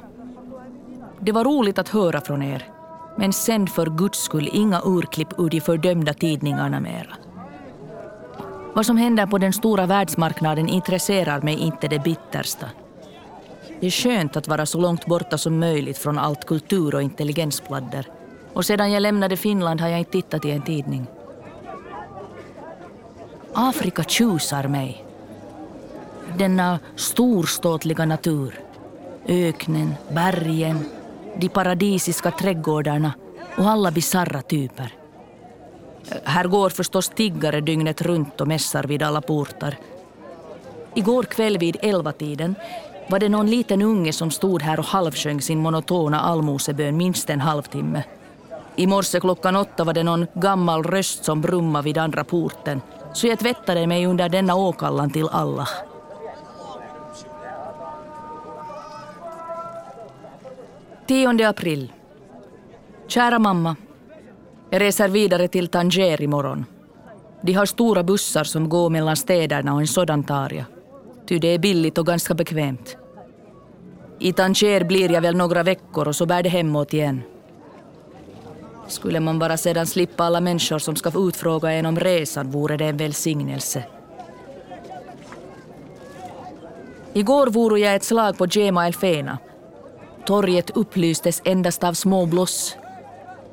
[1.19, 2.67] Det var roligt att höra från er.
[3.17, 7.30] Men sänd för guds skull inga urklipp ur de fördömda tidningarna mera.
[8.73, 12.65] Vad som händer på den stora världsmarknaden intresserar mig inte det bittersta.
[13.79, 18.07] Det är skönt att vara så långt borta som möjligt från allt kultur och intelligenspladder.
[18.53, 21.05] Och sedan jag lämnade Finland har jag inte tittat i en tidning.
[23.53, 25.05] Afrika tjusar mig.
[26.37, 28.59] Denna storståtliga natur.
[29.27, 30.85] Öknen, bergen,
[31.37, 33.13] de paradisiska trädgårdarna
[33.57, 35.00] och alla bisarra typer.
[36.23, 39.77] Här går förstås tiggare dygnet runt och mässar vid alla portar.
[40.95, 42.55] Igår kväll vid elvatiden
[43.09, 47.41] var det någon liten unge som stod här och halvsjöng sin monotona allmosebön minst en
[47.41, 48.03] halvtimme.
[48.75, 52.81] I morse klockan åtta var det någon gammal röst som brummade vid andra porten
[53.13, 55.69] så jag tvättade mig under denna åkallan till Allah.
[61.07, 61.91] Tionde april.
[63.07, 63.75] Kära mamma.
[64.73, 66.65] Jag reser vidare till Tanger imorgon.
[67.41, 70.65] De har stora bussar som går mellan städerna och en sådan tar jag.
[71.27, 72.97] Ty det är billigt och ganska bekvämt.
[74.19, 77.21] I Tanger blir jag väl några veckor och så bär det hemåt igen.
[78.87, 82.85] Skulle man bara sedan slippa alla människor som ska utfråga en om resan vore det
[82.85, 83.83] en välsignelse.
[87.13, 89.37] Igår vore jag ett slag på Gema El Fena.
[90.25, 92.77] Torget upplystes endast av små bloss.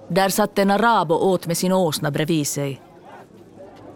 [0.08, 2.80] Där satt en arab och åt med sin åsna bredvid sig.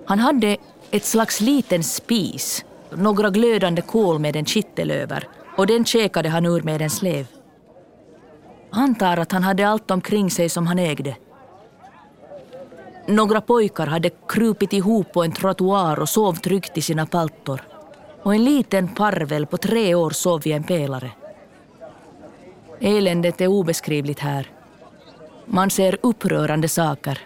[0.07, 0.57] Han hade
[0.91, 6.47] ett slags liten spis, några glödande kol med en kittel över och den käkade han
[6.47, 7.27] ur med en slev.
[8.71, 11.17] Antar att han hade allt omkring sig som han ägde.
[13.07, 17.61] Några pojkar hade krupit ihop på en trottoar och sov tryggt i sina paltor.
[18.23, 21.11] Och en liten parvel på tre år sov i en pelare.
[22.81, 24.51] Eländet är obeskrivligt här.
[25.47, 27.19] Man ser upprörande saker.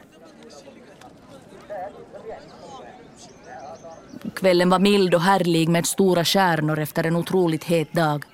[4.34, 8.24] Kvällen var mild och härlig med stora stjärnor efter en otroligt het dag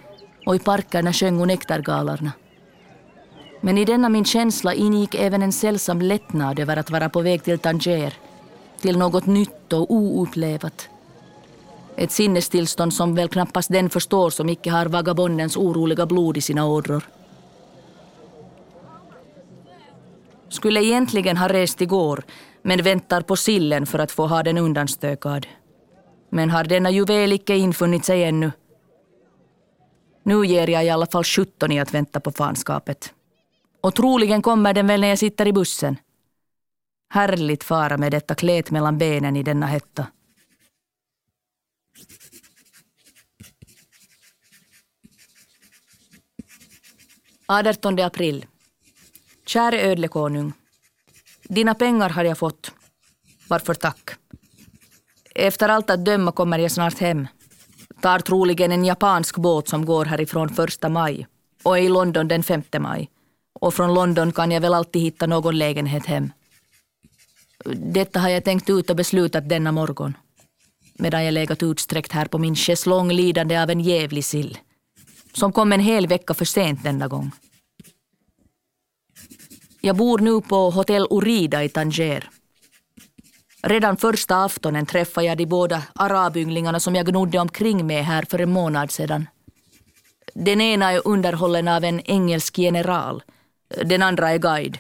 [0.46, 2.32] och i parkerna sjöng hon nektargalarna.
[3.60, 7.42] Men i denna min känsla ingick även en sällsam lättnad över att vara på väg
[7.42, 8.14] till Tanger,
[8.80, 10.88] till något nytt och oupplevat.
[11.96, 16.66] Ett sinnestillstånd som väl knappast den förstår som icke har vagabondens oroliga blod i sina
[16.66, 17.02] ådror.
[20.52, 22.24] Skulle egentligen ha rest igår,
[22.62, 25.46] men väntar på sillen för att få ha den undanstökad.
[26.30, 28.52] Men har denna juvel icke infunnit sig ännu.
[30.22, 33.14] Nu ger jag i alla fall sjutton i att vänta på fanskapet.
[33.80, 35.96] Och troligen kommer den väl när jag sitter i bussen.
[37.10, 40.06] Härligt fara med detta klet mellan benen i denna hetta.
[47.46, 48.46] Adertonde april.
[49.52, 50.52] Käre ödlekonung.
[51.48, 52.72] Dina pengar har jag fått.
[53.48, 54.10] Varför tack.
[55.34, 57.26] Efter allt att döma kommer jag snart hem.
[58.00, 61.26] Tar troligen en japansk båt som går härifrån första maj
[61.62, 63.10] och är i London den femte maj
[63.60, 66.32] och från London kan jag väl alltid hitta någon lägenhet hem.
[67.74, 70.16] Detta har jag tänkt ut och beslutat denna morgon
[70.94, 74.58] medan jag legat utsträckt här på min schäslong lidande av en jävlig sill
[75.34, 77.30] som kom en hel vecka för sent denna gång.
[79.84, 82.30] Jag bor nu på Hotell Orida i Tanger.
[83.62, 88.38] Redan första aftonen träffade jag de båda arabynglingarna som jag gnodde omkring med här för
[88.38, 89.26] en månad sedan.
[90.34, 93.22] Den ena är underhållen av en engelsk general
[93.76, 94.78] den andra är guide.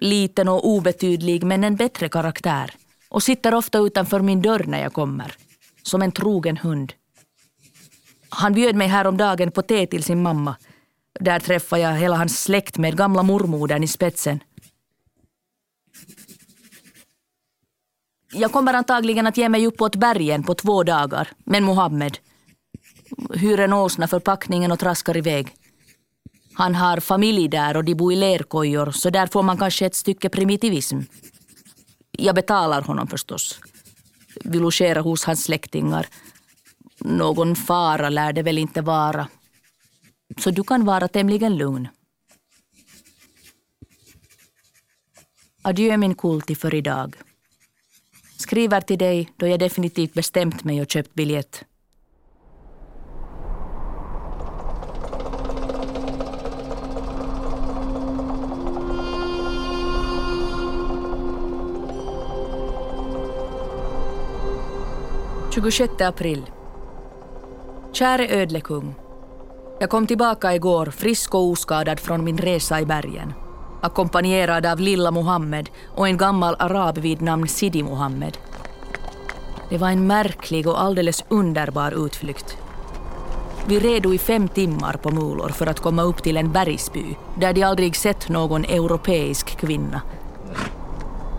[0.00, 2.74] Liten och obetydlig men en bättre karaktär
[3.08, 5.34] och sitter ofta utanför min dörr när jag kommer.
[5.82, 6.92] Som en trogen hund.
[8.28, 10.56] Han bjöd mig häromdagen på te till sin mamma.
[11.20, 14.40] Där träffade jag hela hans släkt med gamla mormodern i spetsen.
[18.32, 22.18] Jag kommer antagligen att ge mig uppåt bergen på två dagar, men Mohammed
[23.34, 25.54] hyr en åsna för packningen och traskar iväg.
[26.54, 29.94] Han har familj där och de bor i lerkojor så där får man kanske ett
[29.94, 30.98] stycke primitivism.
[32.10, 33.60] Jag betalar honom förstås.
[34.44, 36.06] Vi logerar hos hans släktingar.
[36.98, 39.28] Någon fara lär det väl inte vara.
[40.36, 41.88] Så du kan vara tämligen lugn.
[45.62, 47.16] Adjö min kulti för idag.
[48.38, 51.64] Skriver till dig då jag definitivt bestämt mig och köpt biljett.
[65.58, 66.50] 26 april.
[67.92, 69.07] Käre ödlekung.
[69.80, 73.32] Jag kom tillbaka igår frisk och oskadad från min resa i bergen.
[73.80, 78.38] Ackompanjerad av lilla Mohammed och en gammal arab vid namn Sidi Mohammed.
[79.70, 82.56] Det var en märklig och alldeles underbar utflykt.
[83.66, 87.52] Vi redo i fem timmar på mulor för att komma upp till en bergsby där
[87.52, 90.00] de aldrig sett någon europeisk kvinna.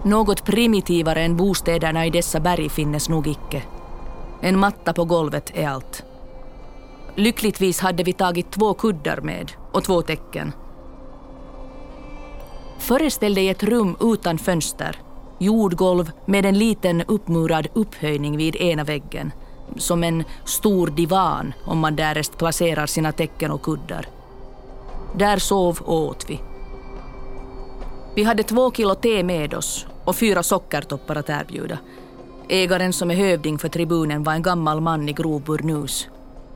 [0.03, 3.63] Något primitivare än bostäderna i dessa berg finnes nog icke.
[4.41, 6.03] En matta på golvet är allt.
[7.15, 10.53] Lyckligtvis hade vi tagit två kuddar med och två täcken.
[12.77, 14.95] Föreställ dig ett rum utan fönster,
[15.39, 19.31] jordgolv med en liten uppmurad upphöjning vid ena väggen,
[19.77, 24.07] som en stor divan om man därest placerar sina täcken och kuddar.
[25.15, 26.39] Där sov och åt vi.
[28.15, 31.77] Vi hade två kilo te med oss och fyra sockertoppar att erbjuda.
[32.49, 36.07] Ägaren som är hövding för tribunen var en gammal man i grov burnus.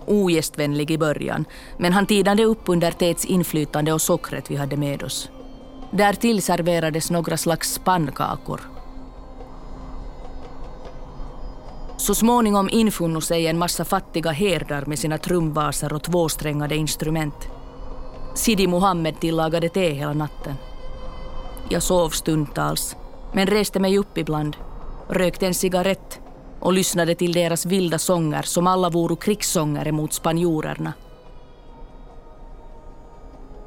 [0.08, 1.46] Ogästvänlig i början,
[1.78, 5.30] men han tidade upp under teets inflytande och sockret vi hade med oss.
[5.92, 8.62] Därtill serverades några slags pannkakor.
[11.98, 17.48] Så småningom infunno sig en massa fattiga herdar med sina trumvasar och tvåsträngade instrument.
[18.36, 20.54] Sidi Muhammed tillagade te hela natten.
[21.70, 22.96] Jag sov stundtals,
[23.34, 24.58] men reste mig upp ibland,
[25.10, 26.20] rökte en cigarett
[26.64, 30.94] och lyssnade till deras vilda sånger som alla voro krigssånger mot spanjorerna.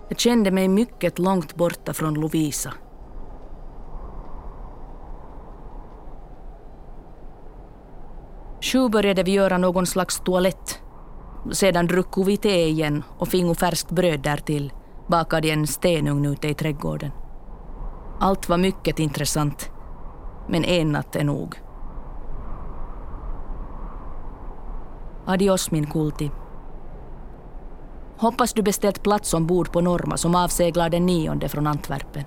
[0.09, 2.73] Jag kände mig mycket långt borta från Lovisa.
[8.61, 10.81] Sju började vi göra någon slags toalett.
[11.53, 14.73] Sedan drucko vi te igen och fingo färskt bröd därtill,
[15.07, 17.11] bakad i en stenugn ute i trädgården.
[18.21, 19.71] Allt var mycket intressant,
[20.49, 21.66] men en natt är nog.
[25.27, 26.31] Adios min kulti.
[28.19, 32.25] Hoppas du beställt plats ombord på Norma som avseglar den nionde från Antwerpen.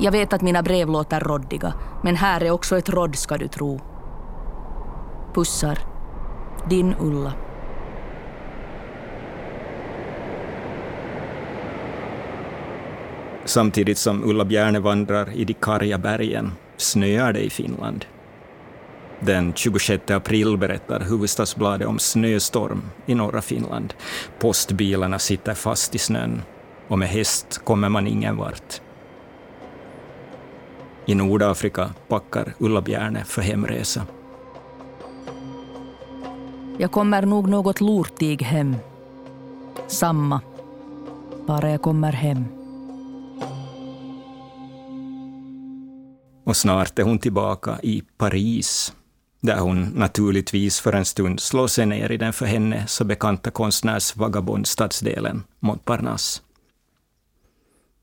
[0.00, 3.48] Jag vet att mina brev låter roddiga, men här är också ett rodd ska du
[3.48, 3.80] tro.
[5.34, 5.78] Pussar.
[6.68, 7.32] Din Ulla.
[13.44, 18.04] Samtidigt som Ulla Bjärne vandrar i de karga bergen snöar det i Finland.
[19.24, 23.94] Den 26 april berättar Hufvudstadsbladet om snöstorm i norra Finland.
[24.38, 26.42] Postbilarna sitter fast i snön
[26.88, 28.80] och med häst kommer man ingen vart.
[31.06, 34.06] I Nordafrika packar Ulla Bjärne för hemresa.
[36.78, 38.76] Jag kommer nog något lortig hem.
[39.86, 40.40] Samma.
[41.46, 42.44] Bara jag kommer hem.
[46.44, 48.92] Och snart är hon tillbaka i Paris,
[49.42, 53.50] där hon naturligtvis för en stund slår sig ner i den för henne så bekanta
[53.50, 56.42] konstnärsvagabondstadsdelen Montparnasse.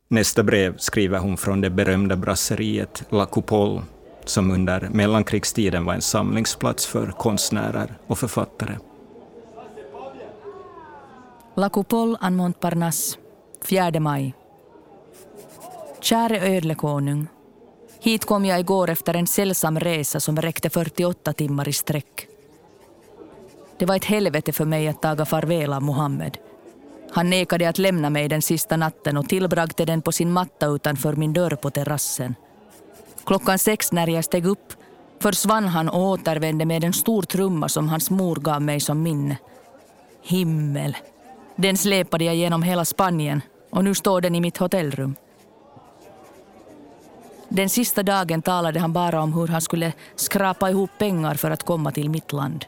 [0.08, 3.82] Nästa brev skriver hon från det berömda brasseriet La Coupole,
[4.26, 8.78] som under mellankrigstiden var en samlingsplats för konstnärer och författare.
[11.56, 13.18] La Coupole an Montparnasse,
[13.62, 14.34] 4 maj.
[16.02, 17.28] Käre ödlekonung.
[18.02, 22.28] Hit kom jag igår efter en sällsam resa som räckte 48 timmar i sträck.
[23.78, 26.38] Det var ett helvete för mig att taga farväl av Mohammed.
[27.12, 31.14] Han nekade att lämna mig den sista natten och tillbragte den på sin matta utanför
[31.14, 32.36] min dörr på terrassen.
[33.26, 34.74] Klockan sex när jag steg upp
[35.20, 39.38] försvann han och återvände med en stor trumma som hans mor gav mig som minne.
[40.24, 40.98] Himmel!
[41.56, 45.16] Den släpade jag genom hela Spanien och nu står den i mitt hotellrum.
[47.50, 51.64] Den sista dagen talade han bara om hur han skulle skrapa ihop pengar för att
[51.64, 52.66] komma till mitt land.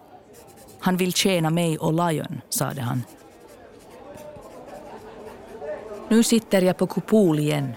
[0.79, 3.03] Han vill tjäna mig och Lion, sade han.
[6.09, 7.73] Nu sitter jag på Kupol igen.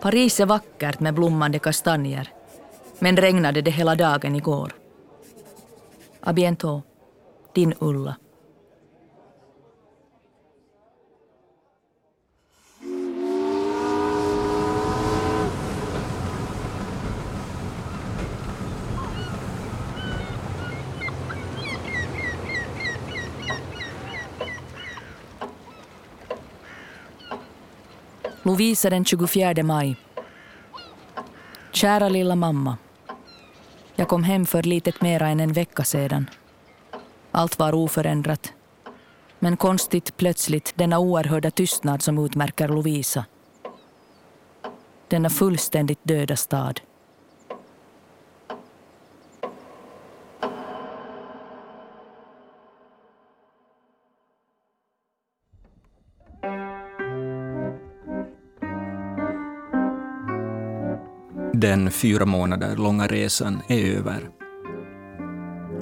[0.00, 2.28] Paris är vackert med blommande kastanjer,
[2.98, 4.72] men regnade det hela dagen igår.
[6.20, 6.82] A bientôt,
[7.54, 8.16] din Ulla.
[28.46, 29.96] Lovisa den 24 maj.
[31.72, 32.76] Kära lilla mamma.
[33.94, 36.30] Jag kom hem för litet mera än en vecka sedan.
[37.30, 38.52] Allt var oförändrat.
[39.38, 43.24] Men konstigt plötsligt denna oerhörda tystnad som utmärker Lovisa.
[45.08, 46.80] Denna fullständigt döda stad.
[61.64, 64.28] Den fyra månader långa resan är över.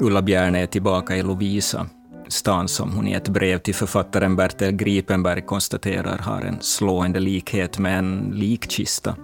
[0.00, 1.86] Ulla Bjärne är tillbaka i Lovisa,
[2.28, 7.78] stan som hon i ett brev till författaren Bertel Gripenberg konstaterar har en slående likhet
[7.78, 9.16] med en likkista.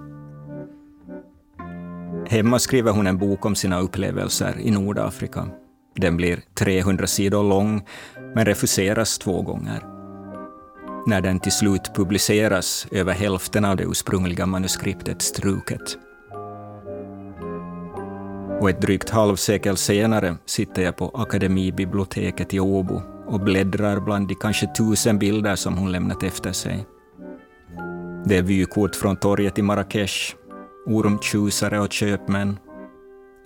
[2.29, 5.49] Hemma skriver hon en bok om sina upplevelser i Nordafrika.
[5.97, 7.87] Den blir 300 sidor lång,
[8.35, 9.83] men refuseras två gånger.
[11.07, 15.99] När den till slut publiceras över hälften av det ursprungliga manuskriptet struket.
[18.61, 24.35] Och ett drygt halvsekel senare sitter jag på Akademibiblioteket i Åbo och bläddrar bland de
[24.35, 26.87] kanske tusen bilder som hon lämnat efter sig.
[28.25, 30.35] Det är vykort från torget i Marrakesh,
[30.87, 32.59] ormtjusare och köpmän,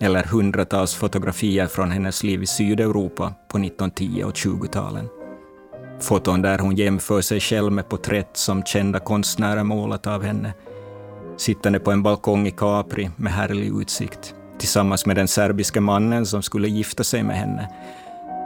[0.01, 5.07] eller hundratals fotografier från hennes liv i Sydeuropa på 1910 och 20-talen.
[6.01, 10.53] Foton där hon jämför sig själv med porträtt som kända konstnärer målat av henne,
[11.37, 16.41] sittande på en balkong i Capri med härlig utsikt, tillsammans med den serbiske mannen som
[16.41, 17.67] skulle gifta sig med henne,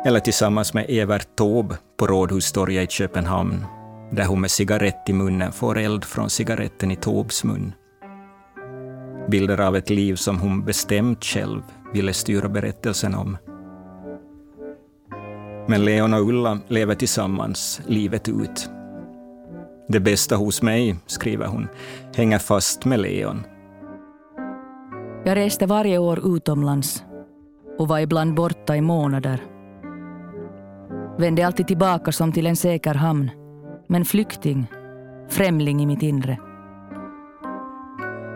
[0.05, 3.65] eller tillsammans med Evert Taube på Rådhustorget i Köpenhamn,
[4.11, 7.73] där hon med cigarett i munnen får eld från cigaretten i Taubes mun.
[9.29, 11.61] Bilder av ett liv som hon bestämt själv
[11.93, 13.37] ville styra berättelsen om.
[15.67, 18.69] Men Leon och Ulla lever tillsammans livet ut.
[19.87, 21.67] Det bästa hos mig, skriver hon,
[22.15, 23.43] hänger fast med Leon.
[25.27, 27.03] Jag reste varje år utomlands
[27.77, 29.43] och var ibland borta i månader.
[31.17, 33.31] Vände alltid tillbaka som till en säker hamn,
[33.87, 34.67] men flykting,
[35.29, 36.39] främling i mitt inre.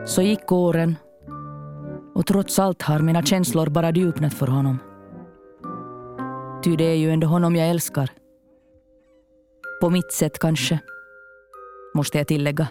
[0.06, 0.96] Så gick åren
[2.16, 4.78] och trots allt har mina känslor bara djupnat för honom.
[6.64, 8.10] Ty det är ju ändå honom jag älskar.
[9.82, 10.80] På mitt sätt kanske,
[11.96, 12.68] måste jag tillägga.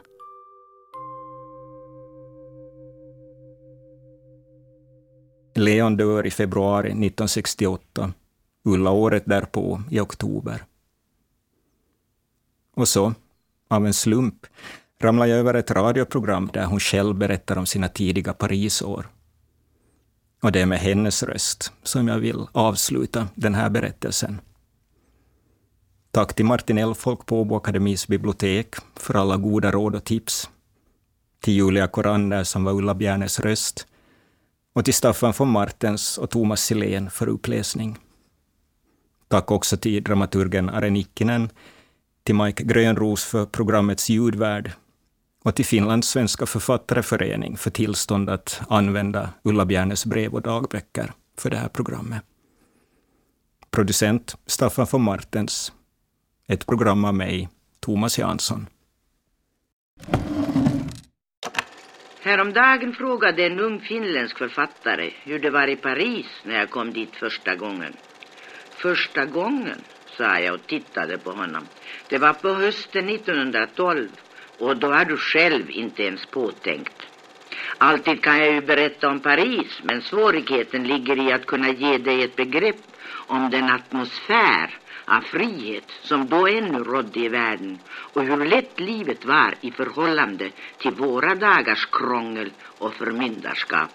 [5.55, 8.13] Leon dör i februari 1968,
[8.65, 10.65] Ulla året därpå i oktober.
[12.75, 13.15] Och så,
[13.69, 14.47] av en slump,
[15.01, 19.09] ramlar jag över ett radioprogram där hon själv berättar om sina tidiga Parisår.
[20.43, 24.41] Och det är med hennes röst som jag vill avsluta den här berättelsen.
[26.11, 30.51] Tack till Martin Elfolk på Åbo Akademis bibliotek för alla goda råd och tips.
[31.41, 33.87] Till Julia Korander som var Ulla Bjärnes röst.
[34.73, 37.99] Och till Staffan von Martens och Thomas Silén för uppläsning.
[39.29, 41.51] Tack också till dramaturgen Are Nikkinen,
[42.23, 44.73] till Mike Grönros för programmets ljudvärd
[45.45, 51.51] och till Finlands svenska författareförening för tillstånd att använda Ulla Bjernes brev och dagböcker för
[51.51, 52.23] det här programmet.
[53.71, 55.73] Producent Staffan von Martens.
[56.49, 57.49] Ett program av mig,
[57.81, 58.67] Thomas Jansson.
[62.23, 67.17] Häromdagen frågade en ung finländsk författare hur det var i Paris när jag kom dit
[67.17, 67.97] första gången.
[68.71, 71.69] Första gången, sa jag och tittade på honom.
[72.09, 74.09] Det var på hösten 1912
[74.59, 77.07] och då har du själv inte ens påtänkt.
[77.79, 82.23] Alltid kan jag ju berätta om Paris, men svårigheten ligger i att kunna ge dig
[82.23, 82.85] ett begrepp
[83.27, 84.79] om den atmosfär
[85.11, 87.79] av frihet som då ännu rådde i världen
[88.13, 93.91] och hur lätt livet var i förhållande till våra dagars krångel och förmyndarskap.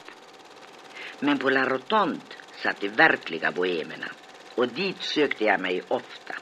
[1.19, 4.07] Men på La Rotonde satt de verkliga bohemerna
[4.55, 6.35] och dit sökte jag mig ofta.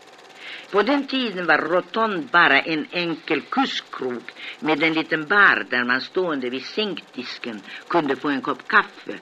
[0.72, 6.02] På den tiden var Rotond bara en enkel kusskrog med en liten bar där man
[6.02, 9.20] stående vid sänkdisken kunde få en kopp kaffe.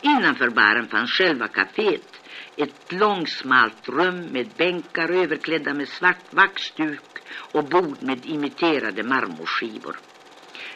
[0.00, 2.15] Innanför baren fanns själva kaféet,
[2.56, 7.18] ett långsmalt rum med bänkar överklädda med svart vaxduk
[7.52, 9.96] och bord med imiterade marmorskivor.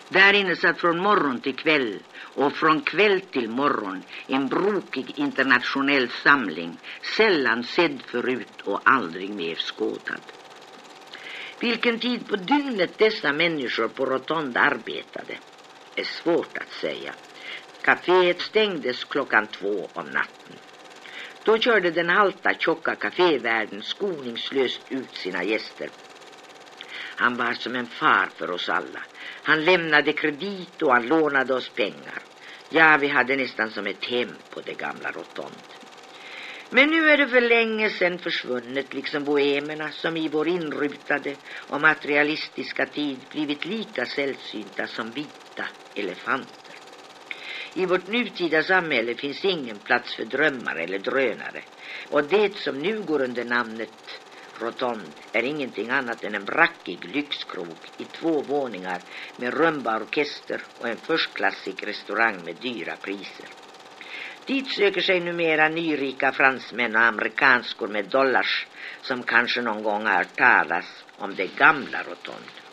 [0.09, 2.03] Där inne satt från morgon till kväll
[2.35, 6.79] och från kväll till morgon en brokig internationell samling,
[7.17, 10.23] sällan sedd förut och aldrig mer skådad.
[11.61, 15.39] Vilken tid på dygnet dessa människor på Rotonda arbetade
[15.95, 17.15] är svårt att säga.
[17.83, 20.59] Caféet stängdes klockan två om natten.
[21.51, 25.91] Då körde den halta, tjocka kafévärden skoningslöst ut sina gäster.
[27.17, 29.03] Han var som en far för oss alla.
[29.43, 32.23] Han lämnade kredit och han lånade oss pengar.
[32.69, 35.63] Ja, vi hade nästan som ett hem på det gamla Rotond.
[36.69, 41.37] Men nu är det för länge sedan försvunnet, liksom bohemerna som i vår inrutade
[41.69, 46.60] och materialistiska tid blivit lika sällsynta som vita elefanter.
[47.75, 51.63] I vårt nutida samhälle finns ingen plats för drömmar eller drönare
[52.09, 54.21] och det som nu går under namnet
[54.61, 59.03] Rotond är ingenting annat än en brackig lyxkrog i två våningar
[59.37, 63.49] med rumbaorkester och en förstklassig restaurang med dyra priser.
[64.45, 68.67] Dit söker sig numera nyrika fransmän och amerikanskor med dollars
[69.01, 72.70] som kanske någon gång har talas om det gamla Rotond.